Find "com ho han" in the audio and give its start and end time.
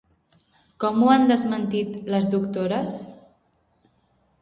0.83-1.27